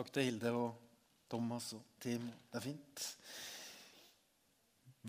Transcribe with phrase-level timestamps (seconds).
[0.00, 0.76] Takk til Hilde og
[1.28, 2.22] Thomas og Tim.
[2.48, 3.02] Det er fint.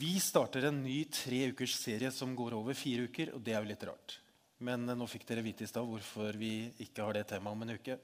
[0.01, 3.63] Vi starter en ny tre ukers serie som går over fire uker, og det er
[3.63, 4.17] jo litt rart.
[4.59, 7.71] Men nå fikk dere vite i stad hvorfor vi ikke har det temaet om en
[7.71, 7.95] uke.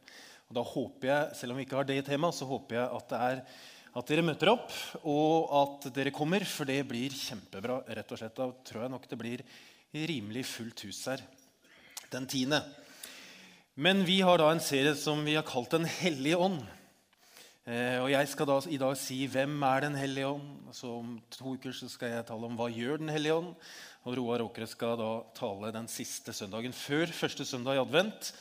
[0.48, 3.18] Og da håper jeg, Selv om vi ikke har det temaet, så håper jeg at,
[3.20, 3.44] er,
[3.92, 4.72] at dere møter opp,
[5.04, 7.82] og at dere kommer, for det blir kjempebra.
[7.84, 8.40] rett og slett.
[8.40, 9.44] Da tror jeg nok det blir
[9.92, 11.28] rimelig fullt hus her
[12.16, 12.64] den tiende.
[13.76, 16.64] Men vi har da en serie som vi har kalt Den hellige ånd.
[17.68, 20.72] Eh, og Jeg skal da i dag si hvem er Den hellige ånd.
[20.72, 23.56] Så Om to uker så skal jeg tale om hva gjør Den hellige ånd.
[24.08, 28.32] Og Roar Åkre skal da tale den siste søndagen før første søndag i advent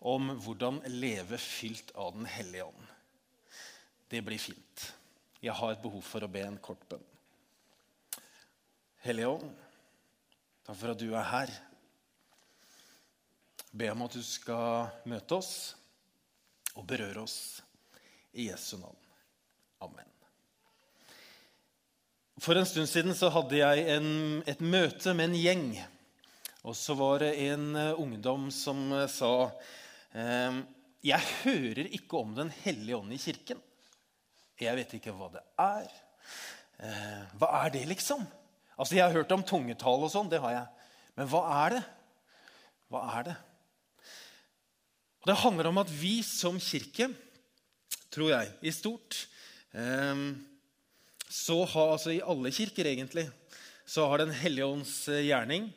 [0.00, 2.88] om hvordan leve fylt av Den hellige ånd.
[4.08, 4.88] Det blir fint.
[5.42, 7.04] Jeg har et behov for å be en kort bønn.
[9.04, 9.52] Hellige ånd,
[10.64, 11.52] takk for at du er her.
[13.72, 15.74] Be om at du skal møte oss
[16.74, 17.60] og berøre oss
[18.32, 18.96] i Jesu navn.
[19.80, 20.06] Amen.
[22.40, 24.10] For en stund siden så hadde jeg en,
[24.48, 25.66] et møte med en gjeng.
[26.64, 30.60] Og så var det en uh, ungdom som uh, sa uh,
[31.04, 33.60] Jeg hører ikke om Den hellige ånd i kirken.
[34.60, 35.86] Jeg vet ikke hva det er.
[37.40, 38.26] hva er det, liksom?
[38.76, 40.28] Altså, Jeg har hørt om tungetall og sånn.
[40.28, 40.90] det har jeg.
[41.16, 41.80] Men hva er det?
[42.92, 43.36] Hva er det?
[45.20, 47.08] Og Det handler om at vi som kirke,
[48.10, 49.16] tror jeg, i stort
[49.72, 50.22] eh,
[51.30, 53.28] så har, altså I alle kirker, egentlig,
[53.86, 55.68] så har Den hellige ånds eh, gjerning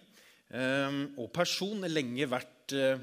[0.50, 3.02] eh, og person lenge vært eh,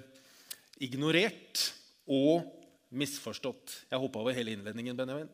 [0.83, 1.69] ignorert
[2.11, 2.49] og
[2.91, 3.77] misforstått.
[3.91, 4.97] Jeg hoppa over hele innledningen.
[4.99, 5.31] Benjamin.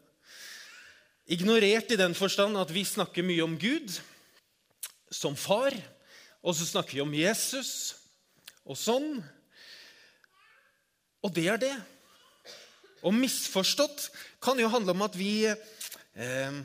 [1.26, 3.94] Ignorert i den forstand at vi snakker mye om Gud
[5.10, 5.74] som far,
[6.44, 7.96] og så snakker vi om Jesus
[8.66, 9.08] og sånn.
[11.24, 11.74] Og det er det.
[13.06, 14.08] Og misforstått
[14.42, 16.58] kan jo handle om at vi eh,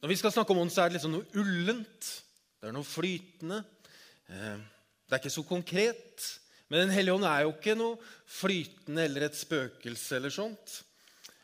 [0.00, 2.12] Når vi skal snakke om ånd, så er det liksom noe ullent.
[2.60, 3.60] Det er noe flytende.
[4.32, 4.56] Eh,
[5.04, 6.28] det er ikke så konkret.
[6.70, 7.98] Men Den hellige ånd er jo ikke noe
[8.30, 10.80] flytende eller et spøkelse eller sånt.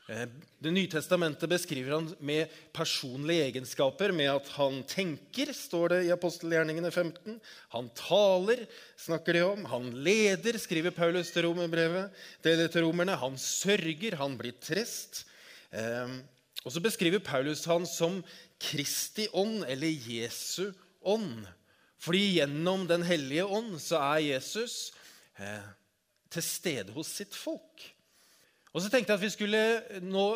[0.06, 0.28] Eh,
[0.62, 6.12] det nye testamentet beskriver han med personlige egenskaper, med at han tenker, står det i
[6.14, 7.40] apostelgjerningene 15.
[7.74, 8.62] Han taler,
[9.02, 9.66] snakker de om.
[9.72, 12.14] Han leder, skriver Paulus til romerbrevet.
[12.46, 13.18] Det til romerne.
[13.18, 15.24] Han sørger, han blir trest.
[15.74, 16.18] Eh,
[16.62, 18.22] og så beskriver Paulus han som
[18.62, 20.70] Kristi ånd, eller Jesu
[21.02, 21.46] ånd.
[21.98, 24.92] Fordi gjennom Den hellige ånd så er Jesus
[25.40, 25.66] eh,
[26.30, 27.95] til stede hos sitt folk.
[28.76, 29.62] Og så tenkte jeg at vi skulle,
[30.04, 30.26] nå,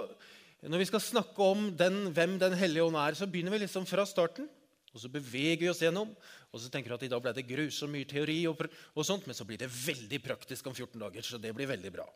[0.64, 3.84] Når vi skal snakke om den, hvem Den hellige ånd er, så begynner vi liksom
[3.88, 4.48] fra starten.
[4.94, 6.08] Og så beveger vi oss gjennom.
[6.50, 8.64] Og så tenker du at i dag ble det grusomt mye teori, og,
[8.96, 11.26] og, sånt, men så blir det veldig praktisk om 14 dager.
[11.26, 12.08] Så det blir veldig bra.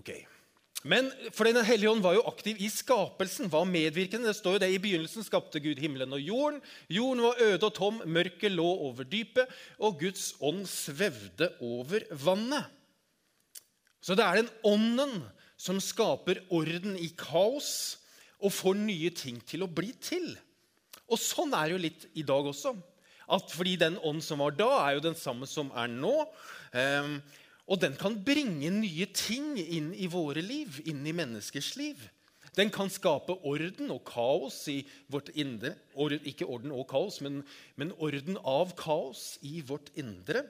[0.00, 0.10] Ok.
[0.86, 4.30] Men for Den hellige ånd var jo aktiv i skapelsen, var medvirkende.
[4.30, 6.60] Det står jo det I begynnelsen skapte Gud himmelen og jorden.
[6.88, 12.77] Jorden var øde og tom, mørket lå over dypet, og Guds ånd svevde over vannet.
[14.00, 15.22] Så det er den ånden
[15.58, 17.70] som skaper orden i kaos
[18.38, 20.30] og får nye ting til å bli til.
[21.08, 22.76] Og sånn er det jo litt i dag også.
[23.28, 26.14] At fordi den ånd som var da, er jo den samme som er nå.
[26.72, 27.18] Um,
[27.68, 32.06] og den kan bringe nye ting inn i våre liv, inn i menneskers liv.
[32.56, 34.80] Den kan skape orden og kaos i
[35.12, 35.74] vårt indre.
[35.94, 37.42] Or, ikke orden og kaos, men,
[37.76, 40.46] men orden av kaos i vårt indre.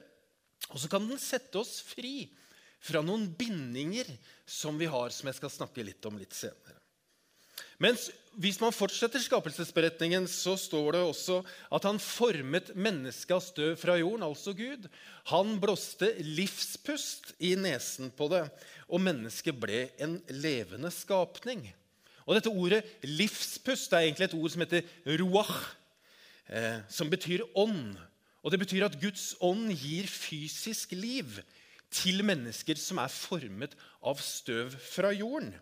[0.70, 2.28] Og så kan den sette oss fri
[2.80, 4.08] fra noen bindinger
[4.46, 6.78] som vi har, som jeg skal snakke litt om litt senere.
[7.82, 8.08] Mens
[8.38, 11.40] Hvis man fortsetter skapelsesberetningen, så står det også
[11.74, 14.84] at han formet mennesket av støv fra jorden, altså Gud.
[15.32, 18.44] Han blåste livspust i nesen på det,
[18.86, 21.64] og mennesket ble en levende skapning.
[22.28, 24.86] Og Dette ordet livspust er egentlig et ord som heter
[25.18, 25.58] ruach,
[26.46, 27.98] eh, som betyr ånd.
[28.44, 31.40] Og Det betyr at Guds ånd gir fysisk liv
[31.90, 35.52] til mennesker som er formet av støv fra jorden.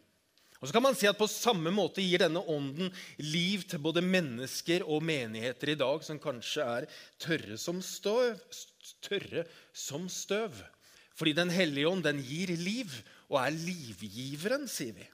[0.60, 4.03] Og så kan man si at På samme måte gir denne ånden liv til både
[4.03, 6.89] mennesker og menigheter i dag som kanskje er
[7.22, 8.39] tørre som støv.
[9.04, 10.56] Tørre som støv.
[11.16, 12.92] Fordi Den hellige ånd den gir liv
[13.28, 15.06] og er livgiveren, sier vi.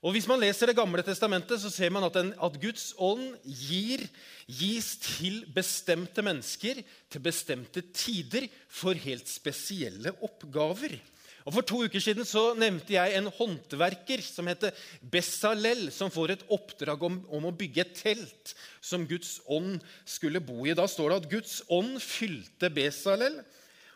[0.00, 3.34] Og Hvis man leser Det gamle testamentet, så ser man at, den, at Guds ånd
[3.44, 4.06] gir,
[4.48, 6.80] gis til bestemte mennesker
[7.10, 10.96] til bestemte tider for helt spesielle oppgaver.
[11.44, 14.76] Og For to uker siden så nevnte jeg en håndverker som heter
[15.12, 20.42] Bessalel, som får et oppdrag om, om, å bygge et telt som Guds ånd skulle
[20.44, 20.76] bo i.
[20.76, 23.40] Da står det at Guds ånd fylte Bessalel,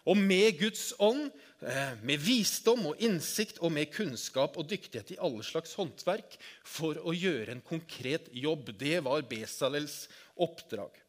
[0.05, 1.31] Og med Guds ånd,
[1.65, 7.01] eh, med visdom og innsikt og med kunnskap og dyktighet i alle slags håndverk for
[7.01, 8.77] å gjøre en konkret jobb.
[8.79, 10.05] Det var Besalels
[10.37, 11.04] oppdrag.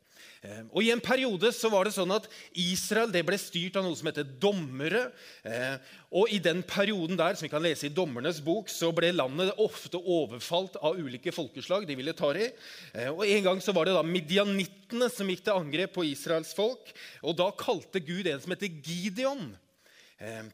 [0.46, 2.28] Eh, og I en periode så var det sånn at
[2.60, 5.08] Israel det ble styrt av noe som heter dommere.
[5.48, 5.78] Eh,
[6.16, 9.56] og I den perioden der, som vi kan lese i Dommernes bok, så ble landet
[9.62, 11.88] ofte overfalt av ulike folkeslag.
[11.88, 12.52] de ville ta i.
[12.94, 16.54] Eh, og En gang så var det da midianittene som gikk til angrep på Israels
[16.54, 16.94] folk.
[17.24, 19.56] og Da kalte Gud en som heter Gideon,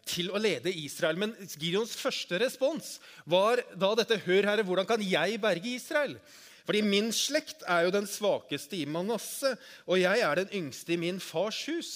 [0.09, 1.19] til å lede Israel.
[1.21, 2.95] Men Gideons første respons
[3.29, 6.15] var da dette Hør, Herre, hvordan kan jeg berge Israel?
[6.67, 10.99] Fordi min slekt er jo den svakeste i Manasseh, og jeg er den yngste i
[11.01, 11.91] min fars hus.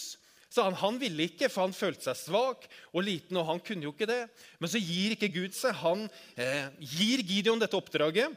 [0.50, 3.84] Så han, han, ville ikke, for han følte seg svak og liten, og han kunne
[3.88, 4.22] jo ikke det.
[4.62, 5.76] Men så gir ikke Gud seg.
[5.82, 6.06] Han
[6.40, 8.32] eh, gir Gideon dette oppdraget.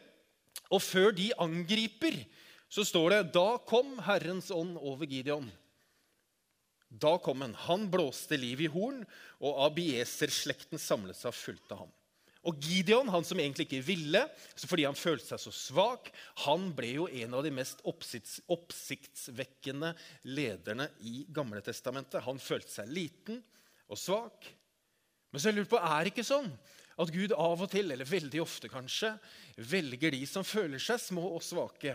[0.74, 2.18] Og før de angriper,
[2.68, 5.46] så står det da kom Herrens ånd over Gideon.
[6.88, 7.54] Da kom han.
[7.68, 9.04] Han blåste liv i horn,
[9.38, 11.92] og Abieser-slekten samlet seg og fulgte ham.
[12.46, 14.20] Og Gideon, han som egentlig ikke ville,
[14.62, 16.10] fordi han følte seg så svak,
[16.44, 19.90] han ble jo en av de mest oppsikts, oppsiktsvekkende
[20.30, 22.22] lederne i Gamle Testamentet.
[22.28, 23.40] Han følte seg liten
[23.90, 24.46] og svak.
[25.32, 26.50] Men så jeg lurer på, er det ikke sånn
[26.98, 29.12] at Gud av og til, eller veldig ofte kanskje,
[29.70, 31.94] velger de som føler seg små og svake,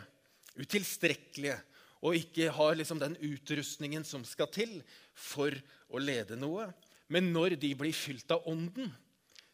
[0.60, 1.58] utilstrekkelige,
[2.04, 4.82] og ikke har liksom den utrustningen som skal til
[5.16, 5.56] for
[5.88, 6.68] å lede noe?
[7.12, 8.92] Men når de blir fylt av Ånden,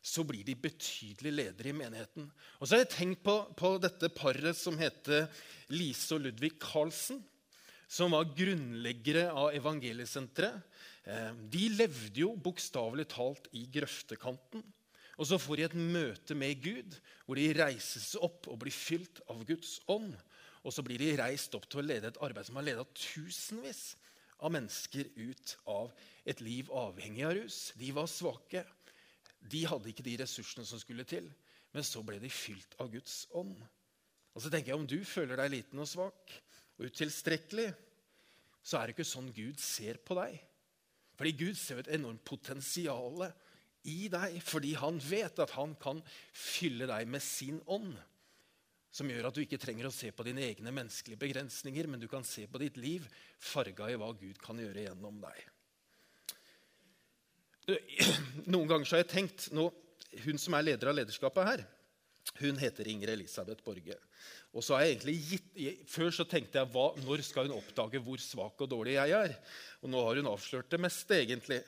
[0.01, 2.29] så blir de betydelige ledere i menigheten.
[2.59, 5.27] Og så har jeg tenkt på, på dette paret som heter
[5.73, 7.19] Lise og Ludvig Karlsen.
[7.89, 10.61] Som var grunnleggere av Evangeliesenteret.
[11.09, 14.61] Eh, de levde jo bokstavelig talt i grøftekanten.
[15.19, 16.95] Og så får de et møte med Gud,
[17.25, 20.13] hvor de reises opp og blir fylt av Guds ånd.
[20.63, 23.97] Og så blir de reist opp til å lede et arbeid som har leda tusenvis
[24.39, 25.91] av mennesker ut av
[26.29, 27.59] et liv avhengig av rus.
[27.79, 28.63] De var svake.
[29.39, 31.29] De hadde ikke de ressursene som skulle til.
[31.75, 33.55] Men så ble de fylt av Guds ånd.
[34.33, 36.35] Og så tenker jeg, Om du føler deg liten og svak
[36.79, 37.69] og utilstrekkelig,
[38.63, 40.37] så er det ikke sånn Gud ser på deg.
[41.19, 43.25] Fordi Gud ser et enormt potensial
[43.87, 45.99] i deg, fordi han vet at han kan
[46.35, 47.97] fylle deg med sin ånd.
[48.91, 52.07] Som gjør at du ikke trenger å se på dine egne menneskelige begrensninger, men du
[52.09, 53.05] kan se på ditt liv
[53.37, 55.43] farga i hva Gud kan gjøre gjennom deg.
[58.53, 59.69] Noen ganger har jeg tenkt nå,
[60.25, 61.65] Hun som er leder av lederskapet her,
[62.39, 63.95] hun heter Inger Elisabeth Borge.
[64.53, 65.49] Og så har jeg egentlig gitt,
[65.89, 69.35] Før så tenkte jeg hva, når skal hun oppdage hvor svak og dårlig jeg er?
[69.83, 71.59] Og nå har hun avslørt det meste, egentlig.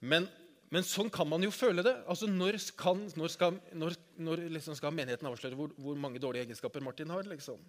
[0.00, 0.26] Men,
[0.72, 1.94] men sånn kan man jo føle det.
[2.10, 6.48] Altså, Når, kan, når skal, når, når liksom skal, menigheten avsløre hvor, hvor, mange dårlige
[6.48, 7.28] egenskaper Martin har?
[7.28, 7.60] liksom?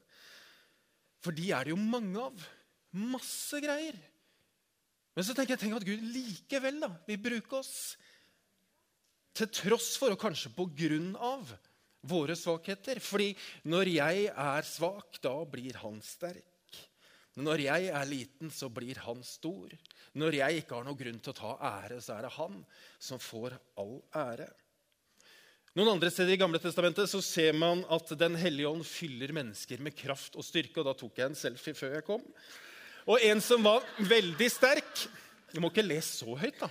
[1.23, 2.47] For de er det jo mange av.
[2.93, 3.97] Masse greier.
[5.13, 7.75] Men så tenker jeg tenk at Gud likevel da, vil bruke oss.
[9.33, 11.53] Til tross for, og kanskje på grunn av,
[12.09, 12.99] våre svakheter.
[13.03, 13.31] Fordi
[13.69, 16.49] når jeg er svak, da blir han sterk.
[17.33, 19.71] Når jeg er liten, så blir han stor.
[20.21, 22.59] Når jeg ikke har noen grunn til å ta ære, så er det han
[23.01, 24.51] som får all ære.
[25.73, 29.81] Noen andre steder i Gamle Testamentet så ser man at Den hellige ånd fyller mennesker
[29.81, 30.77] med kraft og styrke.
[30.81, 32.21] og Da tok jeg en selfie før jeg kom.
[33.09, 35.07] Og en som var veldig sterk
[35.53, 36.69] Du må ikke le så høyt, da.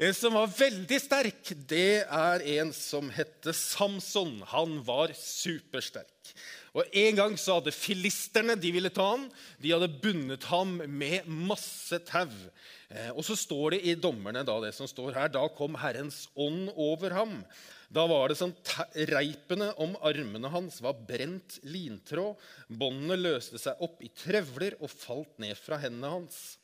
[0.00, 4.40] En som var veldig sterk, det er en som hette Samson.
[4.54, 6.34] Han var supersterk.
[6.76, 9.26] Og En gang så hadde filisterne de ville ta ham,
[9.58, 12.30] de hadde bundet ham med masse tau.
[12.90, 16.28] Eh, og så står det i dommerne da, det som står her, da kom Herrens
[16.38, 17.40] ånd over ham.
[17.90, 18.54] Da var det sånn
[19.10, 22.38] Reipene om armene hans var brent lintråd.
[22.70, 26.59] Båndene løste seg opp i trevler og falt ned fra hendene hans.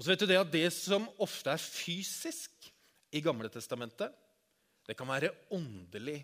[0.00, 2.70] Og så vet du Det at det som ofte er fysisk
[3.12, 4.08] i Gamle Testamentet,
[4.88, 6.22] det kan være åndelig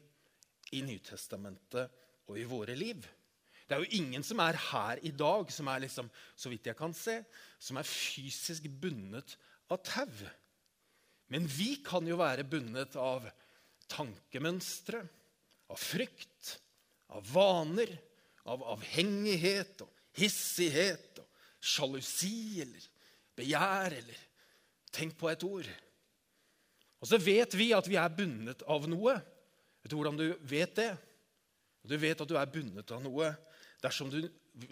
[0.73, 1.93] i Nytestamentet
[2.25, 3.05] og i våre liv.
[3.69, 6.79] Det er jo ingen som er her i dag, som er liksom, så vidt jeg
[6.79, 7.19] kan se,
[7.61, 9.37] som er fysisk bundet
[9.69, 10.25] av tau.
[11.29, 13.29] Men vi kan jo være bundet av
[13.93, 15.05] tankemønstre,
[15.69, 16.57] av frykt,
[17.13, 17.93] av vaner,
[18.49, 21.29] av avhengighet og hissighet og
[21.61, 22.93] sjalusi eller
[23.37, 24.23] begjær eller
[24.97, 25.67] Tenk på et ord.
[27.03, 29.17] Og så vet vi at vi er bundet av noe.
[29.83, 30.93] Vet du hvordan du vet det?
[31.87, 33.29] Du vet at du er bundet av noe
[33.85, 34.25] dersom, du,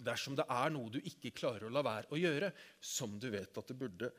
[0.03, 2.49] dersom det er noe du ikke klarer å la være å gjøre,
[2.81, 4.09] som du vet at du burde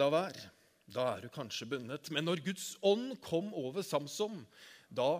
[0.00, 0.48] la være.
[0.90, 2.10] Da er du kanskje bundet.
[2.12, 4.42] Men når Guds ånd kom over Samson,
[4.88, 5.18] da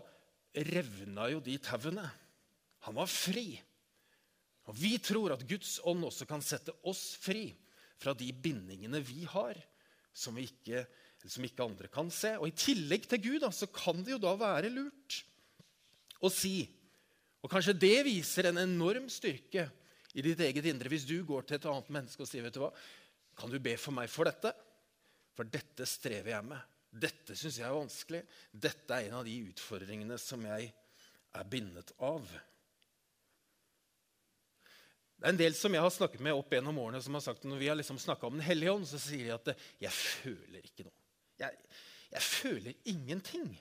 [0.72, 2.06] revna jo de tauene.
[2.88, 3.54] Han var fri.
[4.68, 7.50] Og Vi tror at Guds ånd også kan sette oss fri
[8.04, 9.58] fra de bindingene vi har,
[10.14, 10.84] som, vi ikke,
[11.24, 12.34] som ikke andre kan se.
[12.38, 15.22] Og I tillegg til Gud da, så kan det jo da være lurt
[16.24, 16.62] å si
[17.44, 19.66] Og kanskje det viser en enorm styrke
[20.16, 22.62] i ditt eget indre hvis du går til et annet menneske og sier vet du
[22.62, 22.70] hva,
[23.36, 24.54] kan du be for meg for dette?
[25.34, 26.72] For dette strever jeg med.
[26.88, 28.22] Dette syns jeg er vanskelig.
[28.48, 30.70] Dette er en av de utfordringene som jeg
[31.34, 32.24] er bindet av.
[35.18, 37.46] Det er en del som jeg har snakket med opp gjennom årene, som har sagt
[37.48, 40.84] når vi har liksom om Den hellige ånd, så sier de at 'jeg føler ikke
[40.84, 41.00] noe'.
[41.38, 41.56] Jeg,
[42.12, 43.58] jeg føler ingenting.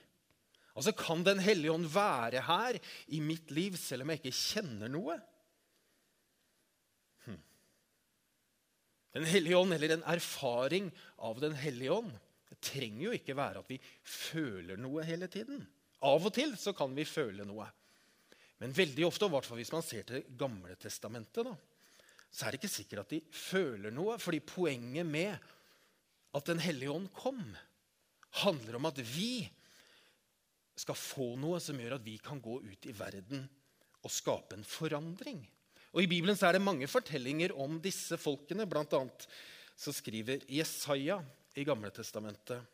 [0.74, 4.88] Altså, Kan Den hellige ånd være her i mitt liv selv om jeg ikke kjenner
[4.88, 5.18] noe?
[7.24, 7.38] Hm.
[9.14, 12.12] Den hellige ånd, eller en erfaring av Den hellige ånd,
[12.50, 15.64] det trenger jo ikke være at vi føler noe hele tiden.
[16.04, 17.70] Av og til så kan vi føle noe.
[18.64, 21.52] Men veldig ofte, og hvis man ser til Gamle testamentet, da,
[22.32, 24.16] så er det ikke sikkert at de føler noe.
[24.18, 25.36] fordi poenget med
[26.34, 27.42] at Den hellige ånd kom,
[28.40, 29.44] handler om at vi
[30.74, 33.44] skal få noe som gjør at vi kan gå ut i verden
[34.02, 35.44] og skape en forandring.
[35.92, 38.66] Og I Bibelen så er det mange fortellinger om disse folkene.
[38.66, 39.28] Blant annet
[39.76, 41.20] så skriver Jesaja
[41.54, 42.64] i Gamle testamentet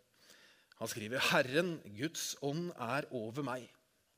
[0.79, 3.69] Han skriver Herren, Guds ånd, er over meg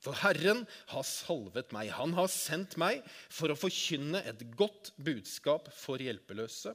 [0.03, 1.93] for Herren har salvet meg.
[1.95, 6.75] Han har sendt meg for å forkynne et godt budskap for hjelpeløse,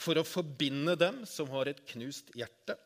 [0.00, 2.78] for å forbinde dem som har et knust hjerte,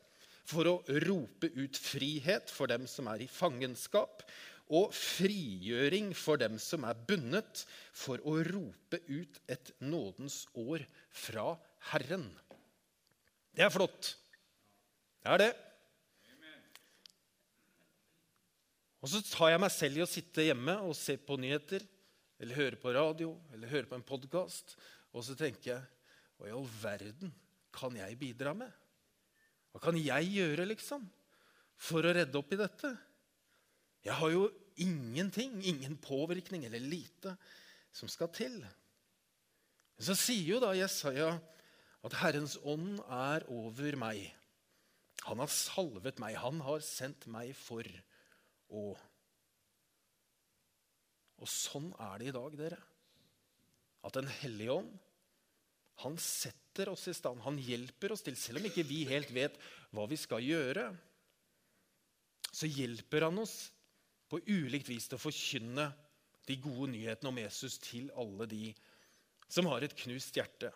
[0.47, 0.77] for å
[1.07, 4.27] rope ut frihet for dem som er i fangenskap,
[4.67, 7.63] og frigjøring for dem som er bundet,
[7.95, 10.83] for å rope ut et nådens år
[11.15, 11.53] fra
[11.93, 12.27] Herren.
[13.55, 14.17] Det er flott.
[15.23, 15.53] Det er det.
[19.07, 21.85] Og så tar jeg meg selv i å sitte hjemme og se på nyheter
[22.43, 24.73] eller høre på radio eller høre på en podkast,
[25.15, 25.85] og så tenker jeg
[26.35, 27.31] Hva i all verden
[27.71, 28.73] kan jeg bidra med?
[29.71, 31.05] Hva kan jeg gjøre, liksom,
[31.79, 32.91] for å redde opp i dette?
[34.03, 34.49] Jeg har jo
[34.83, 37.37] ingenting, ingen påvirkning eller lite,
[37.95, 38.59] som skal til.
[40.03, 41.31] Så sier jo da Jesaja
[42.03, 44.27] at Herrens ånd er over meg.
[45.31, 47.87] Han har salvet meg, han har sendt meg for
[48.75, 48.97] og
[51.37, 52.79] Og sånn er det i dag, dere.
[54.09, 54.95] At Den hellige ånd
[56.03, 59.55] han setter oss i stand, han hjelper oss til, selv om ikke vi helt vet
[59.97, 60.91] hva vi skal gjøre,
[62.53, 63.55] så hjelper han oss
[64.29, 65.87] på ulikt vis til å forkynne
[66.47, 68.69] de gode nyhetene om Jesus til alle de
[69.49, 70.69] som har et knust hjerte,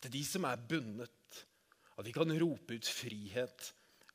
[0.00, 1.42] til de som er bundet.
[1.96, 3.70] At vi kan rope ut frihet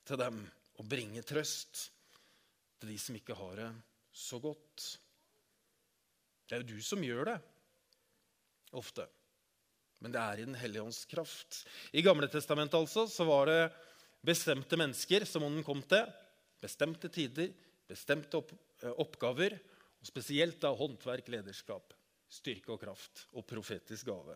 [0.07, 0.41] til dem
[0.79, 1.89] og bringe trøst
[2.81, 3.69] til de som ikke har det
[4.11, 4.85] så godt.
[6.47, 7.37] Det er jo du som gjør det,
[8.75, 9.05] ofte.
[10.01, 11.61] Men det er i Den hellige ånds kraft.
[11.93, 13.61] I Gamle testamentet altså, så var det
[14.25, 16.09] bestemte mennesker som ånden kom til.
[16.61, 17.53] Bestemte tider,
[17.87, 19.59] bestemte opp, eh, oppgaver.
[20.01, 21.93] Og spesielt da håndverk, lederskap,
[22.25, 24.35] styrke og kraft og profetisk gave.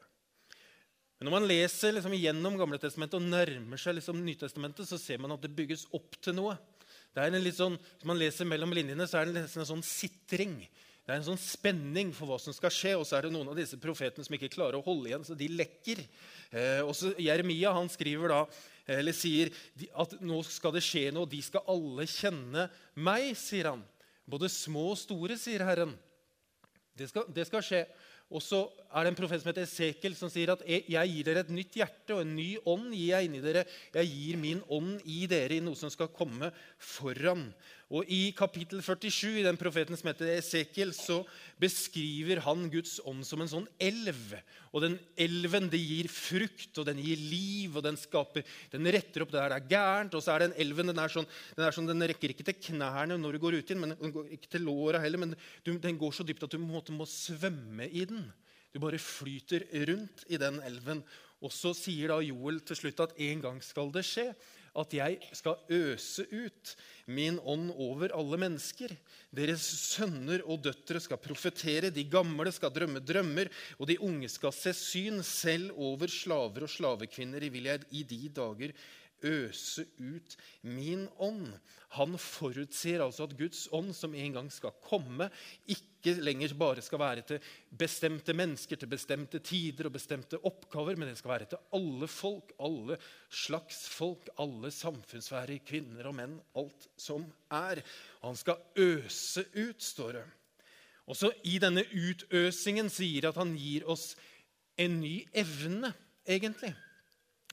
[1.18, 5.18] Men Når man leser liksom gjennom Gamle testamentet og nærmer seg liksom Nytestamentet, så ser
[5.18, 6.58] man at det bygges opp til noe.
[7.16, 9.70] Det er en litt sånn, Hvis man leser mellom linjene, så er det nesten en
[9.70, 10.58] sånn sitring.
[11.06, 12.96] Det er en sånn spenning for hva som skal skje.
[13.00, 15.38] Og så er det noen av disse profetene som ikke klarer å holde igjen, så
[15.38, 16.02] de lekker.
[16.52, 18.42] Eh, også Jeremia han skriver da,
[18.98, 19.54] eller sier
[20.02, 21.30] at nå skal det skje noe.
[21.30, 22.68] De skal alle kjenne
[22.98, 23.86] meg, sier han.
[24.28, 25.94] Både små og store, sier Herren.
[26.98, 27.86] Det skal, det skal skje.
[28.34, 31.44] Og så er det en profet som heter Esekel, som sier at jeg gir dere
[31.46, 33.66] et nytt hjerte og en ny ånd gir jeg inni dere.
[33.94, 36.50] Jeg gir min ånd i dere i noe som skal komme
[36.82, 37.46] foran.
[37.94, 41.20] Og I kapittel 47 i den profeten som heter Esekiel, så
[41.62, 44.34] beskriver han Guds ånd som en sånn elv.
[44.74, 48.42] Og den elven det gir frukt, og den gir liv, og den, skaper,
[48.74, 50.18] den retter opp det der det er gærent.
[50.18, 52.58] Og så er den elven den er sånn, den, er sånn, den rekker ikke til
[52.72, 55.76] knærne når du går uti den, men den går ikke til låra heller, men du,
[55.78, 58.26] den går så dypt at du må, må svømme i den.
[58.74, 61.06] Du bare flyter rundt i den elven.
[61.46, 64.32] Og så sier da Joel til slutt at en gang skal det skje
[64.76, 66.74] at jeg skal øse ut
[67.08, 68.92] min ånd over alle mennesker.
[69.36, 69.64] Deres
[69.96, 74.76] sønner og døtre skal profetere, de gamle skal drømme drømmer, og de unge skal se
[74.76, 75.22] syn.
[75.26, 78.76] Selv over slaver og slavekvinner vil jeg i de dager
[79.26, 81.50] øse ut min ånd.
[81.96, 85.30] Han forutser altså at Guds ånd, som en gang skal komme,
[85.72, 91.10] ikke lenger bare skal være til bestemte mennesker, til bestemte tider og bestemte oppgaver, men
[91.10, 96.90] den skal være til alle folk, alle slags folk, alle samfunnssfærer, kvinner og menn, alt
[96.98, 97.82] som er.
[98.24, 100.26] Han skal øse ut, står det.
[101.06, 104.14] Også I denne utøsingen sier at han gir oss
[104.82, 105.94] en ny evne,
[106.28, 106.74] egentlig.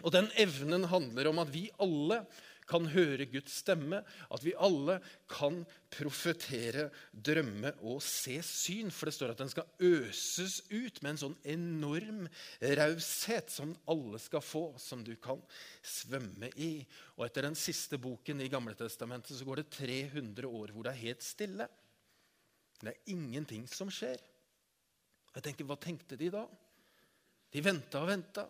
[0.00, 2.22] Og den evnen handler om at vi alle
[2.68, 4.98] kan høre Guds stemme, at vi alle
[5.30, 5.60] kan
[5.92, 8.92] profetere, drømme og se syn.
[8.94, 12.24] For det står at den skal øses ut med en sånn enorm
[12.80, 15.42] raushet som alle skal få, som du kan
[15.84, 16.72] svømme i.
[17.18, 20.94] Og etter den siste boken i Gamle Testamentet så går det 300 år hvor det
[20.94, 21.68] er helt stille.
[22.82, 24.18] Det er ingenting som skjer.
[25.32, 26.46] Jeg tenker, Hva tenkte de da?
[27.52, 28.46] De venta og venta.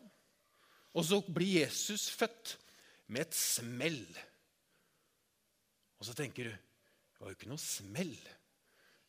[0.93, 2.57] Og så blir Jesus født
[3.13, 4.05] med et smell.
[6.01, 8.17] Og så tenker du det var jo ikke noe smell.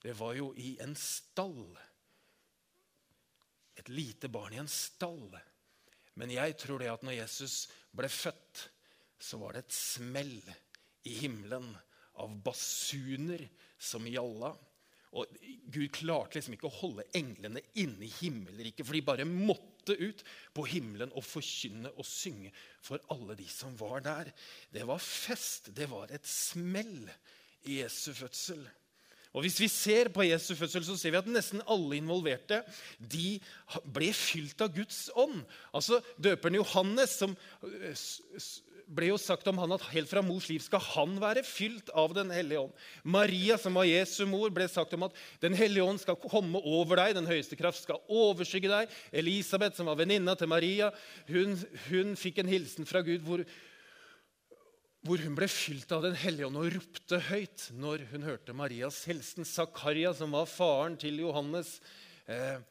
[0.03, 1.63] Det var jo i en stall.
[3.81, 5.31] Et lite barn i en stall.
[6.21, 8.67] Men jeg tror det at når Jesus ble født,
[9.17, 10.35] så var det et smell
[11.09, 11.71] i himmelen
[12.21, 13.47] av basuner
[13.81, 14.51] som gjalla.
[15.17, 15.33] Og
[15.73, 20.23] Gud klarte liksom ikke å holde englene inne i himmelriket, for de bare måtte ut
[20.55, 24.31] på himmelen og forkynne og synge for alle de som var der.
[24.73, 25.71] Det var fest.
[25.75, 27.09] Det var et smell
[27.67, 28.63] i Jesu fødsel.
[29.33, 32.59] Og Hvis vi ser på Jesu fødsel, så ser vi at nesten alle involverte
[32.99, 33.39] de
[33.95, 35.39] ble fylt av Guds ånd.
[35.73, 37.33] Altså Døperen Johannes, som
[38.95, 42.13] ble jo sagt om han at helt fra mors liv skal han være fylt av
[42.15, 42.73] Den hellige ånd.
[43.03, 47.01] Maria, som var Jesu mor, ble sagt om at Den hellige ånd skal komme over
[47.01, 47.15] deg.
[47.17, 48.97] Den høyeste kraft skal overskygge deg.
[49.23, 50.91] Elisabeth, som var venninna til Maria,
[51.29, 51.57] hun,
[51.89, 53.45] hun, fikk en hilsen fra Gud hvor,
[55.03, 59.03] hvor hun ble fylt av Den hellige ånd og ropte høyt når hun hørte Marias
[59.09, 59.47] hilsen.
[59.47, 61.79] Zakaria, som var faren til Johannes,
[62.27, 62.62] eh,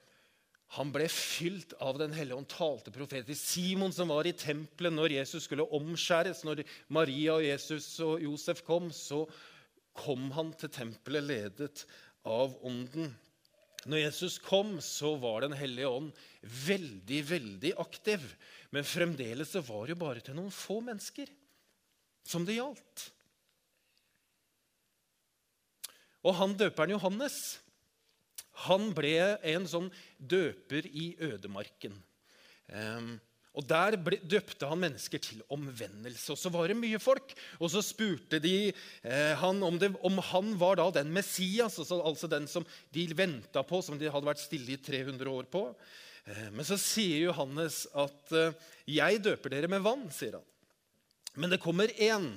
[0.72, 3.40] han ble fylt av Den hellige ånd, talte profetisk.
[3.44, 8.62] Simon, som var i tempelet når Jesus skulle omskjæres, når Maria og Jesus og Josef
[8.64, 9.26] kom, så
[9.92, 11.84] kom han til tempelet ledet
[12.24, 13.12] av Ånden.
[13.84, 18.24] Når Jesus kom, så var Den hellige ånd veldig, veldig aktiv.
[18.72, 21.28] Men fremdeles var det bare til noen få mennesker
[22.24, 23.10] som det gjaldt.
[26.22, 27.58] Og han døperen Johannes
[28.68, 29.16] han ble
[29.54, 31.94] en sånn døper i ødemarken.
[32.72, 33.14] Um,
[33.52, 36.32] og Der ble, døpte han mennesker til omvendelse.
[36.32, 37.34] Og Så var det mye folk.
[37.60, 42.00] Og så spurte de eh, han om, det, om, han var da den Messias, altså,
[42.00, 42.64] altså den som
[42.96, 45.66] de venta på, som de hadde vært stille i 300 år på.
[46.24, 48.56] Eh, men så sier Johannes at eh,
[48.88, 50.48] 'jeg døper dere med vann', sier han.
[51.36, 52.32] Men det kommer én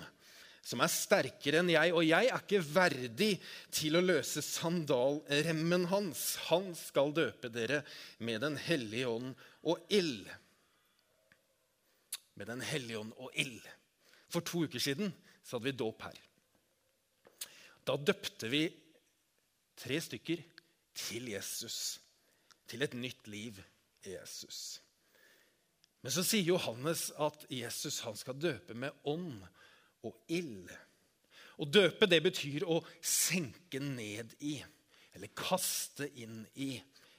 [0.65, 3.36] som er sterkere enn jeg, og jeg er ikke verdig
[3.73, 6.23] til å løse sandalremmen hans.
[6.47, 7.84] Han skal døpe dere
[8.25, 9.36] med Den hellige ånd
[9.69, 10.25] og ild.
[12.34, 13.62] Med Den hellige ånd og ild.
[14.34, 15.13] For to uker siden
[15.45, 16.17] så hadde vi dåp her.
[17.86, 18.65] Da døpte vi
[19.78, 20.41] tre stykker
[20.97, 21.99] til Jesus.
[22.65, 23.62] Til et nytt liv
[24.01, 24.80] i Jesus.
[26.01, 29.45] Men så sier Johannes at Jesus han skal døpe med ånd
[30.06, 30.72] og ild.
[31.56, 34.58] Å døpe det betyr å senke ned i,
[35.15, 36.76] eller kaste inn i,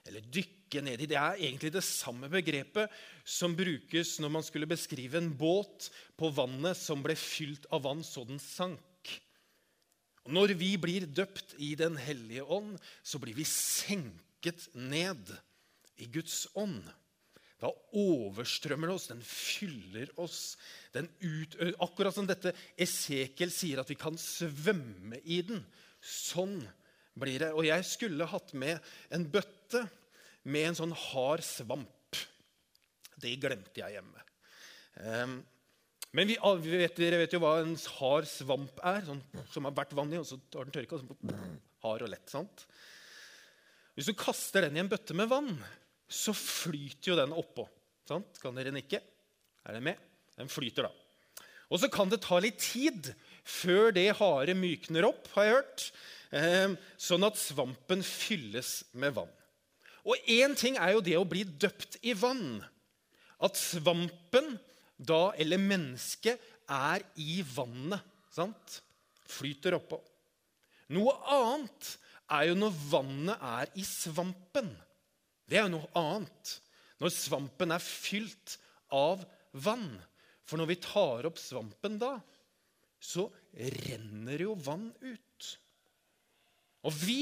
[0.06, 1.08] eller dykke ned i.
[1.10, 2.92] Det er egentlig det samme begrepet
[3.24, 8.04] som brukes når man skulle beskrive en båt på vannet som ble fylt av vann
[8.06, 8.82] så den sank.
[10.26, 15.30] Og når vi blir døpt i Den hellige ånd, så blir vi senket ned
[16.02, 16.82] i Guds ånd.
[17.62, 20.40] Da overstrømmer det oss, den fyller oss.
[20.92, 25.62] Den ut, akkurat som dette Esekiel sier at vi kan svømme i den.
[26.04, 26.58] Sånn
[27.16, 27.52] blir det.
[27.56, 28.82] Og jeg skulle hatt med
[29.14, 29.86] en bøtte
[30.46, 32.20] med en sånn hard svamp.
[33.16, 34.26] Det glemte jeg hjemme.
[35.00, 35.38] Um,
[36.16, 39.74] men vi, vi vet, dere vet jo hva en hard svamp er, sånn, som har
[39.76, 41.00] vært vann i, og så har den tørka.
[41.00, 42.66] Sånn, hard og lett, sant?
[43.96, 45.54] Hvis du kaster den i en bøtte med vann,
[46.08, 47.66] så flyter jo den oppå.
[48.06, 48.38] Sant?
[48.42, 49.00] Kan dere nikke?
[49.66, 50.02] Er den med?
[50.38, 51.42] Den flyter, da.
[51.72, 53.10] Og så kan det ta litt tid
[53.46, 55.86] før det harde mykner opp, har jeg hørt.
[56.36, 59.32] Eh, sånn at svampen fylles med vann.
[60.06, 62.60] Og én ting er jo det å bli døpt i vann.
[63.42, 64.54] At svampen
[64.96, 68.02] da, eller mennesket, er i vannet.
[68.34, 68.80] Sant?
[69.26, 69.98] Flyter oppå.
[70.94, 71.96] Noe annet
[72.30, 74.70] er jo når vannet er i svampen.
[75.46, 76.56] Det er jo noe annet.
[77.02, 78.56] Når svampen er fylt
[78.94, 79.90] av vann.
[80.46, 82.16] For når vi tar opp svampen da,
[83.02, 83.28] så
[83.86, 85.48] renner jo vann ut.
[86.86, 87.20] Og vi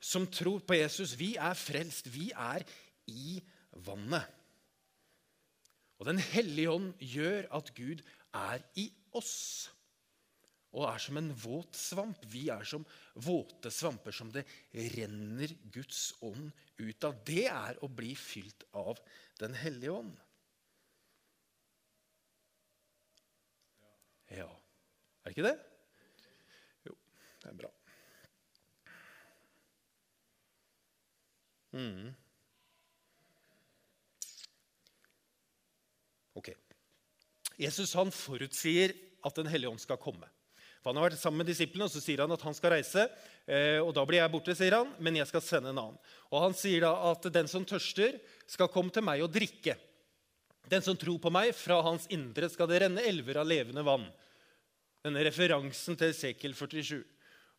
[0.00, 2.10] som tror på Jesus, vi er frelst.
[2.12, 2.64] Vi er
[3.10, 3.38] i
[3.86, 4.24] vannet.
[5.98, 8.04] Og Den hellige ånd gjør at Gud
[8.36, 8.86] er i
[9.18, 9.70] oss
[10.76, 12.24] og er som en våt svamp.
[12.28, 14.44] Vi er som våte svamper som det
[14.94, 17.16] renner Guds ånd ut av.
[17.24, 19.00] Det er å bli fylt av
[19.38, 20.14] Den hellige ånd.
[24.34, 24.48] Ja.
[25.24, 25.58] Er det ikke det?
[26.88, 26.96] Jo,
[27.42, 27.70] det er bra.
[31.78, 32.08] Mm.
[36.38, 36.50] Ok.
[37.58, 38.94] Jesus han forutsier
[39.26, 40.28] at Den hellige ånd skal komme.
[40.82, 43.08] For Han har vært sammen med disiplene, og så sier han at han skal reise.
[43.46, 46.00] Eh, og Da blir jeg borte, sier han, men jeg skal sende en annen.
[46.30, 49.76] Og Han sier da at den som tørster, skal komme til meg og drikke.
[50.68, 54.06] Den som tror på meg, fra hans indre skal det renne elver av levende vann.
[55.04, 57.00] Denne referansen til Sekel 47.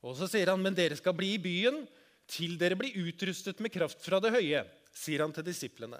[0.06, 1.84] Og så sier han, men dere skal bli i byen
[2.30, 4.62] til dere blir utrustet med kraft fra det høye,
[4.94, 5.98] sier han til disiplene.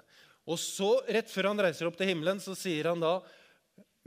[0.48, 3.18] Og så, rett før han reiser opp til himmelen, så sier han da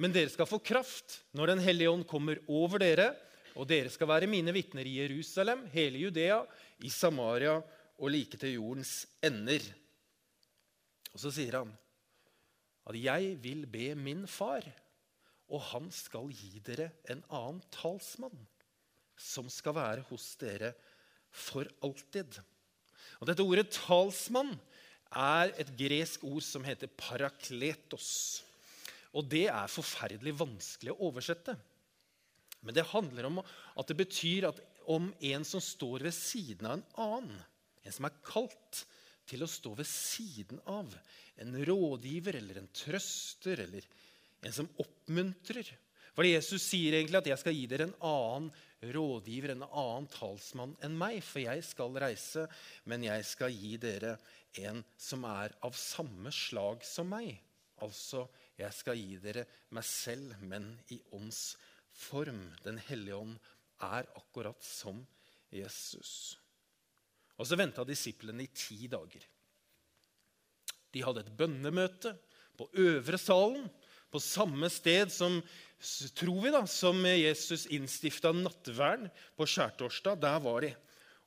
[0.01, 3.12] men dere skal få kraft når Den hellige ånd kommer over dere,
[3.53, 6.41] og dere skal være mine vitner i Jerusalem, hele Judea,
[6.82, 7.60] i Samaria
[7.99, 9.62] og like til jordens ender.
[11.13, 11.73] Og så sier han
[12.89, 14.65] at jeg vil be min far,
[15.53, 18.36] og han skal gi dere en annen talsmann,
[19.15, 20.73] som skal være hos dere
[21.29, 22.41] for alltid.
[23.21, 24.58] Og Dette ordet 'talsmann'
[25.13, 28.43] er et gresk ord som heter 'parakletos'.
[29.13, 31.56] Og det er forferdelig vanskelig å oversette.
[32.63, 36.78] Men det handler om at det betyr at om en som står ved siden av
[36.78, 37.41] en annen,
[37.84, 38.84] en som er kalt
[39.30, 40.91] til å stå ved siden av,
[41.39, 43.88] en rådgiver eller en trøster eller
[44.43, 45.69] en som oppmuntrer.
[46.13, 48.52] For Jesus sier egentlig at 'jeg skal gi dere en annen
[48.93, 52.47] rådgiver, en annen talsmann enn meg', for jeg skal reise,
[52.86, 54.17] men jeg skal gi dere
[54.62, 57.41] en som er av samme slag som meg.
[57.82, 58.28] Altså
[58.59, 61.55] jeg skal gi dere meg selv, men i ånds
[61.97, 62.45] form.
[62.65, 63.37] Den hellige ånd
[63.83, 65.01] er akkurat som
[65.53, 66.37] Jesus.
[67.37, 69.25] Og så venta disiplene i ti dager.
[70.93, 72.13] De hadde et bønnemøte
[72.57, 73.65] på øvre salen,
[74.13, 75.39] på samme sted som
[76.13, 80.19] tror vi da, som Jesus innstifta nattvern på skjærtorsdag.
[80.21, 80.69] Der var de.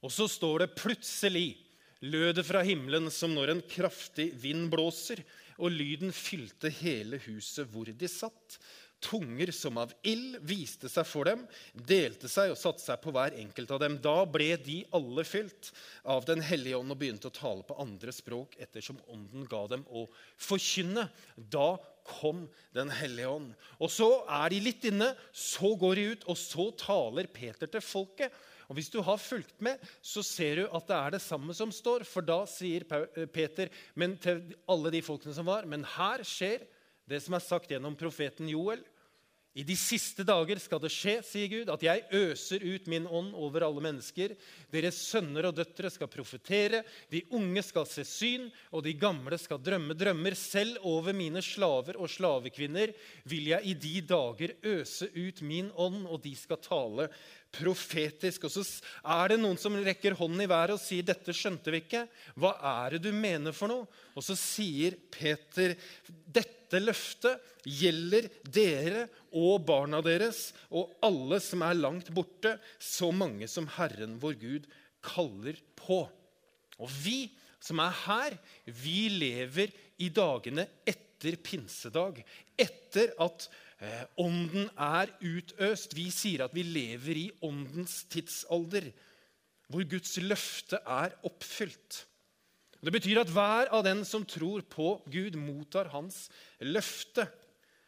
[0.07, 1.66] Og så står det plutselig
[2.13, 5.23] lød det fra himmelen som når en kraftig vind blåser
[5.57, 8.59] og lyden fylte hele huset hvor de satt.
[9.05, 11.43] Tunger som av ild viste seg for dem,
[11.77, 13.99] delte seg og satte seg på hver enkelt av dem.
[14.03, 15.69] Da ble de alle fylt
[16.09, 19.85] av Den hellige ånd og begynte å tale på andre språk ettersom ånden ga dem
[19.93, 20.07] å
[20.41, 21.11] forkynne.
[21.37, 21.77] Da
[22.09, 23.53] kom Den hellige ånd.
[23.77, 24.09] Og så
[24.41, 28.33] er de litt inne, så går de ut, og så taler Peter til folket.
[28.69, 31.73] Og Hvis du har fulgt med, så ser du at det er det samme som
[31.75, 32.07] står.
[32.09, 36.67] For da sier eh, Peter men til alle de folkene som var, men her skjer
[37.07, 38.83] det som er sagt gjennom profeten Joel.
[39.57, 43.31] I de siste dager skal det skje, sier Gud, at jeg øser ut min ånd
[43.41, 44.35] over alle mennesker.
[44.69, 49.63] Deres sønner og døtre skal profetere, de unge skal se syn, og de gamle skal
[49.65, 50.37] drømme drømmer.
[50.37, 52.93] Selv over mine slaver og slavekvinner
[53.33, 57.09] vil jeg i de dager øse ut min ånd, og de skal tale
[57.55, 58.47] profetisk.
[58.47, 58.65] Og så
[59.03, 62.07] er det noen som rekker hånden i været og sier, 'Dette skjønte vi ikke.
[62.37, 62.55] Hva
[62.87, 69.65] er det du mener for noe?' Og så sier Peter, 'Dette løftet gjelder dere og
[69.67, 74.71] barna deres' 'og alle som er langt borte, så mange som Herren vår Gud
[75.03, 76.09] kaller på'.
[76.79, 77.31] Og vi
[77.61, 82.21] som er her, vi lever i dagene etter pinsedag.
[82.57, 83.49] Etter at
[84.17, 85.95] ånden er utøst.
[85.97, 88.89] Vi sier at vi lever i åndens tidsalder,
[89.69, 92.05] hvor Guds løfte er oppfylt.
[92.87, 96.27] Det betyr at hver av den som tror på Gud, mottar hans
[96.63, 97.27] løfte.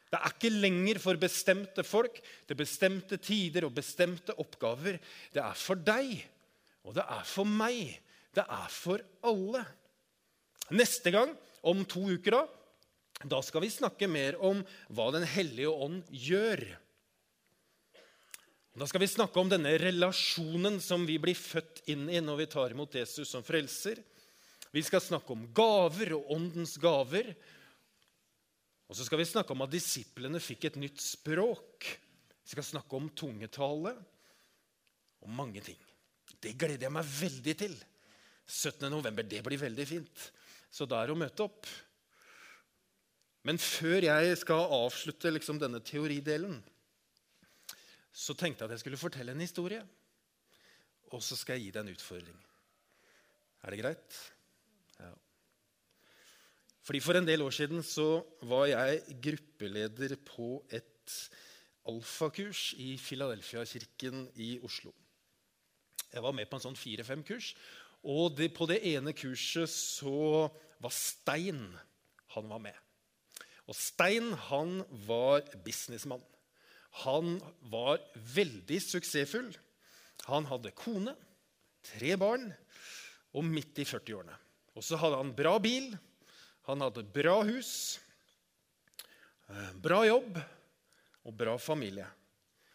[0.09, 4.97] Det er ikke lenger for bestemte folk, til bestemte tider og bestemte oppgaver.
[5.33, 6.17] Det er for deg,
[6.89, 7.93] og det er for meg.
[8.35, 9.63] Det er for alle.
[10.73, 11.35] Neste gang,
[11.69, 12.58] om to uker, da,
[13.27, 14.61] da skal vi snakke mer om
[14.95, 16.63] hva Den hellige ånd gjør.
[18.79, 22.47] Da skal vi snakke om denne relasjonen som vi blir født inn i når vi
[22.53, 23.99] tar imot Jesus som frelser.
[24.71, 27.33] Vi skal snakke om gaver og åndens gaver.
[28.87, 31.89] Og så skal vi snakke om at disiplene fikk et nytt språk.
[32.45, 33.97] Vi skal snakke om tungetale
[35.19, 35.81] og mange ting.
[36.39, 37.75] Det gleder jeg meg veldig til.
[38.47, 38.87] 17.
[38.93, 40.29] november, det blir veldig fint.
[40.71, 41.67] Så da er det å møte opp.
[43.47, 46.59] Men før jeg skal avslutte liksom denne teoridelen,
[48.13, 49.81] så tenkte jeg at jeg skulle fortelle en historie.
[51.15, 52.39] Og så skal jeg gi deg en utfordring.
[53.63, 54.19] Er det greit?
[54.99, 55.13] Ja.
[56.85, 61.15] Fordi For en del år siden så var jeg gruppeleder på et
[61.89, 64.93] alfakurs i Filadelfia-kirken i Oslo.
[66.13, 67.53] Jeg var med på en sånn fire-fem kurs.
[68.09, 70.49] Og det, på det ene kurset så
[70.81, 71.65] var Stein
[72.35, 72.77] han var med.
[73.69, 76.25] Og Stein han var businessmann.
[77.05, 77.37] han
[77.71, 78.01] var
[78.35, 79.53] veldig suksessfull.
[80.27, 81.13] Han hadde kone,
[81.85, 82.49] tre barn
[83.37, 84.35] og midt i 40-årene.
[84.75, 85.93] Og så hadde han bra bil,
[86.67, 88.01] han hadde bra hus,
[89.49, 90.41] eh, bra jobb
[91.25, 92.09] og bra familie.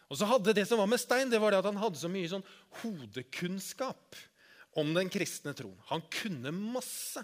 [0.09, 2.09] Og så hadde Det som var med Stein, det var det at han hadde så
[2.11, 2.45] mye sånn
[2.83, 4.15] hodekunnskap
[4.77, 5.79] om den kristne troen.
[5.89, 7.23] Han kunne masse.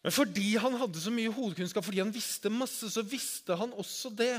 [0.00, 4.12] Men fordi han hadde så mye hodekunnskap, fordi han visste masse, så visste han også
[4.16, 4.32] det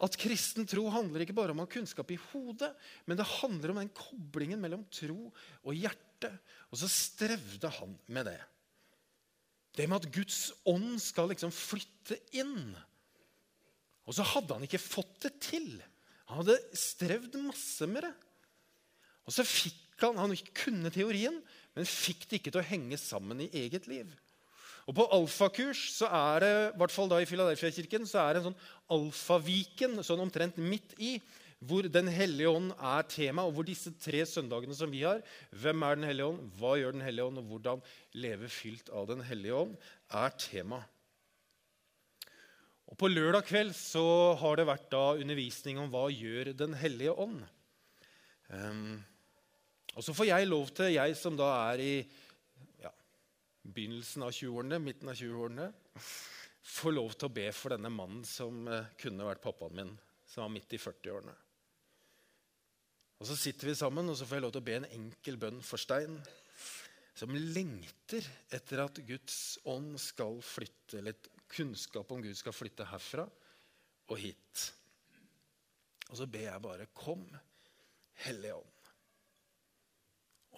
[0.00, 2.70] at kristen tro handler ikke bare om å ha kunnskap i hodet,
[3.04, 6.30] men det handler om den koblingen mellom tro og hjerte.
[6.70, 8.38] Og så strevde han med det.
[9.76, 12.72] Det med at Guds ånd skal liksom flytte inn.
[14.08, 15.68] Og så hadde han ikke fått det til.
[16.30, 18.14] Han hadde strevd masse med det.
[19.28, 21.34] Og så fikk han Han kunne teorien,
[21.76, 24.08] men fikk det ikke til å henge sammen i eget liv.
[24.88, 28.40] Og På alfakurs så er det, i hvert fall da i Filadelfia-kirken, så er det
[28.40, 28.62] en sånn
[28.96, 31.18] alfaviken sånn omtrent midt i,
[31.60, 35.20] hvor Den hellige ånd er tema, og hvor disse tre søndagene som vi har
[35.52, 36.46] Hvem er Den hellige ånd?
[36.56, 37.42] Hva gjør Den hellige ånd?
[37.42, 37.82] Og hvordan
[38.16, 39.76] leve fylt av Den hellige ånd?
[40.08, 40.80] er tema.
[42.88, 47.12] Og På lørdag kveld så har det vært da undervisning om hva gjør Den hellige
[47.12, 47.44] ånd.
[48.48, 49.04] Um,
[49.94, 51.94] og så får jeg lov til, jeg som da er i
[53.74, 55.68] begynnelsen av 20-årene, midten av 20-årene,
[56.70, 59.94] få lov til å be for denne mannen som uh, kunne vært pappaen min,
[60.28, 61.36] som var midt i 40-årene.
[63.20, 65.36] Og Så sitter vi sammen, og så får jeg lov til å be en enkel
[65.40, 66.16] bønn for Stein,
[67.20, 68.24] som lengter
[68.56, 71.18] etter at Guds ånd skal flytte, eller
[71.50, 73.26] kunnskap om Gud skal flytte herfra
[74.10, 74.70] og hit.
[76.10, 77.26] Og så ber jeg bare 'Kom,
[78.24, 78.80] Hellige Ånd'.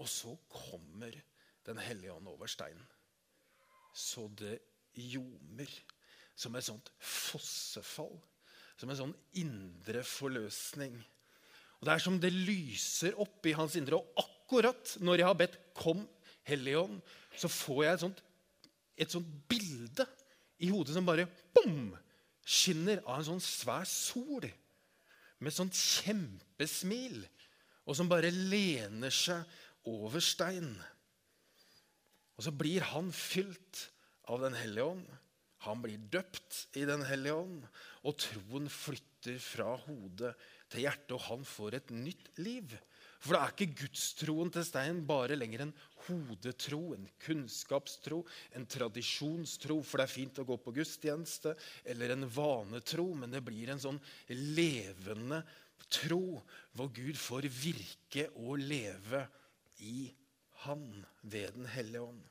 [0.00, 1.20] Og så kommer
[1.66, 2.86] Den hellige ånd over steinen.
[3.92, 4.58] Så det
[4.96, 5.70] ljomer
[6.34, 8.14] som et sånt fossefall.
[8.80, 10.96] Som en sånn indre forløsning.
[11.80, 13.98] Og Det er som det lyser opp i hans indre.
[13.98, 16.08] Og akkurat når jeg har bedt 'Kom,
[16.44, 17.02] Hellige Ånd',
[17.36, 18.22] så får jeg et sånt,
[18.98, 20.06] et sånt bilde
[20.60, 21.96] i hodet som bare bom,
[22.44, 24.42] skinner av en sånn svær sol.
[25.38, 27.26] Med et sånt kjempesmil.
[27.86, 29.44] Og som bare lener seg
[29.84, 30.76] over stein.
[32.36, 33.88] Og så blir han fylt
[34.30, 35.06] av Den hellige ånd.
[35.66, 37.66] Han blir døpt i Den hellige ånd.
[38.06, 40.32] Og troen flytter fra hodet
[40.72, 42.72] til hjertet, og han får et nytt liv.
[43.22, 45.74] For det er ikke gudstroen til Stein bare lenger en
[46.08, 48.22] hodetro, en kunnskapstro,
[48.58, 51.52] en tradisjonstro, for det er fint å gå på gudstjeneste,
[51.86, 54.00] eller en vanetro, men det blir en sånn
[54.56, 55.42] levende
[55.92, 56.40] tro
[56.74, 59.22] hvor Gud får virke og leve
[59.86, 60.08] i
[60.66, 60.86] Han
[61.22, 62.22] ved Den hellige ånd.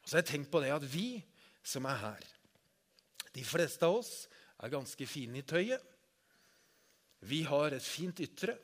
[0.00, 1.20] Og så har jeg tenkt på det at vi
[1.62, 2.28] som er her,
[3.36, 4.14] de fleste av oss
[4.58, 5.82] er ganske fine i tøyet.
[7.28, 8.56] Vi har et fint ytre.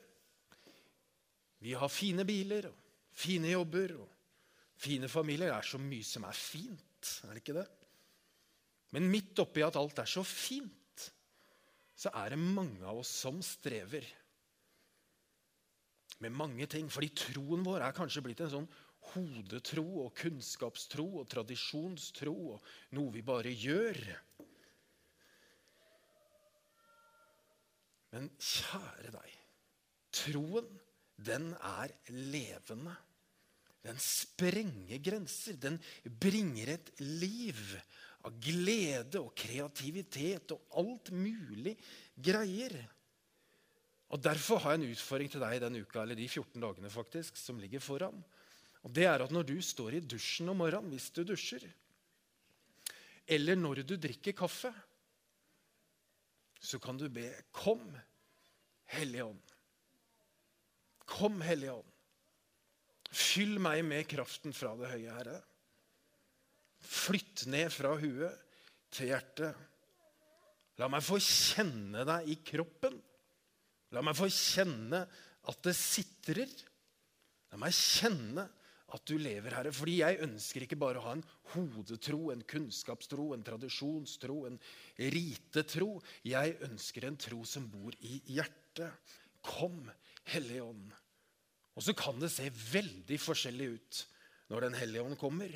[1.61, 2.75] Vi har fine biler og
[3.17, 4.09] fine jobber og
[4.77, 5.53] fine familier.
[5.53, 7.67] Det er så mye som er fint, er det ikke det?
[8.95, 11.07] Men midt oppi at alt er så fint,
[11.97, 14.05] så er det mange av oss som strever
[16.23, 16.89] med mange ting.
[16.91, 18.69] Fordi troen vår er kanskje blitt en sånn
[19.13, 24.01] hodetro og kunnskapstro og tradisjonstro og noe vi bare gjør.
[28.15, 29.37] Men kjære deg,
[30.15, 30.69] troen
[31.17, 32.93] den er levende.
[33.85, 35.57] Den sprenger grenser.
[35.57, 35.79] Den
[36.19, 37.59] bringer et liv
[38.27, 41.77] av glede og kreativitet og alt mulig
[42.13, 42.75] greier.
[44.11, 47.39] Og Derfor har jeg en utfordring til deg denne uka, eller de 14 dagene faktisk,
[47.39, 48.21] som ligger foran.
[48.85, 51.65] Og det er at Når du står i dusjen om morgenen, hvis du dusjer,
[53.27, 54.71] eller når du drikker kaffe,
[56.63, 57.83] så kan du be Kom,
[58.93, 59.53] Hellige Ånd.
[61.07, 61.93] Kom, Hellige Ånd.
[63.11, 65.37] Fyll meg med kraften fra det høye, Herre.
[66.87, 68.43] Flytt ned fra huet
[68.95, 69.55] til hjertet.
[70.77, 72.95] La meg få kjenne deg i kroppen.
[73.95, 75.03] La meg få kjenne
[75.47, 76.51] at det sitrer.
[77.51, 78.45] La meg kjenne
[78.95, 79.73] at du lever, Herre.
[79.75, 84.59] Fordi jeg ønsker ikke bare å ha en hodetro, en kunnskapstro, en tradisjonstro, en
[85.15, 85.97] ritetro.
[86.27, 89.11] Jeg ønsker en tro som bor i hjertet.
[89.43, 89.89] Kom,
[90.31, 90.87] Hellige Ånd.
[91.77, 94.03] Og så kan det se veldig forskjellig ut
[94.47, 95.51] når Den hellige ånd kommer.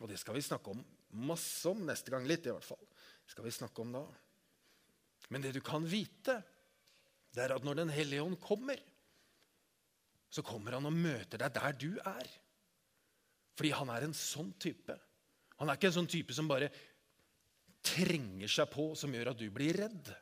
[0.00, 0.80] Og det skal vi snakke om
[1.28, 2.24] masse om neste gang.
[2.26, 2.80] Litt, i hvert fall.
[3.22, 4.02] Det skal vi snakke om da.
[5.30, 6.40] Men det du kan vite,
[7.32, 8.80] det er at når Den hellige ånd kommer,
[10.32, 12.32] så kommer han og møter deg der du er.
[13.56, 14.96] Fordi han er en sånn type.
[15.60, 16.70] Han er ikke en sånn type som bare
[17.82, 20.12] trenger seg på, som gjør at du blir redd.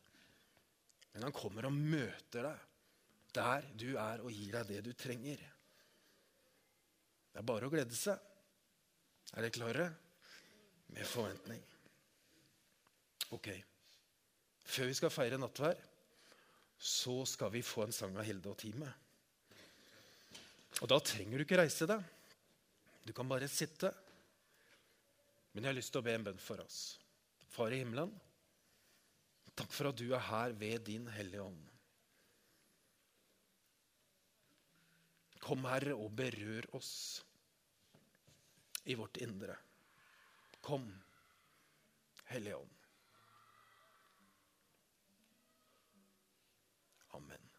[1.14, 2.66] Men han kommer og møter deg
[3.30, 5.42] der du er, og gir deg det du trenger.
[7.30, 8.18] Det er bare å glede seg.
[9.30, 9.86] Er dere klare?
[10.90, 11.60] Med forventning.
[13.36, 13.52] Ok.
[14.66, 15.78] Før vi skal feire nattvær,
[16.80, 18.90] så skal vi få en sang av Hilde og teamet.
[20.80, 22.02] Og da trenger du ikke reise deg.
[23.04, 23.92] Du kan bare sitte.
[25.52, 26.80] Men jeg har lyst til å be en bønn for oss.
[27.50, 28.12] Far i himmelen,
[29.58, 31.66] takk for at du er her ved din Hellige Ånd.
[35.40, 36.92] Kom, Herre, og berør oss
[38.84, 39.56] i vårt indre.
[40.62, 40.86] Kom,
[42.30, 42.76] Hellige Ånd.
[47.18, 47.49] Amen.